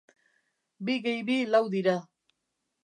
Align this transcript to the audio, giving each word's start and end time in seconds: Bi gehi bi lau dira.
Bi 0.87 0.95
gehi 1.03 1.21
bi 1.29 1.37
lau 1.53 1.63
dira. 1.77 1.97